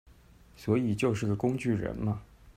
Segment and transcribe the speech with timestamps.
[0.57, 2.23] 所以就是個工具人嘛